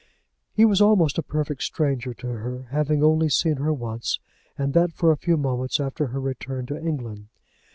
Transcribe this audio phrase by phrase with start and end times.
[0.51, 4.19] He was almost a perfect stranger to her, having only seen her once
[4.57, 7.27] and that for a few moments after her return to England.